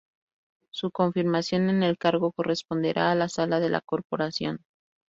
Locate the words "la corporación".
3.69-4.63